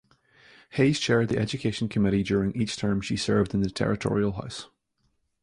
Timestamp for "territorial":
3.69-4.31